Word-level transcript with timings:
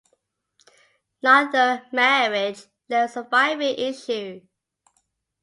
Neither 1.21 1.85
marriage 1.91 2.63
left 2.89 3.13
surviving 3.13 3.75
issue. 3.77 4.41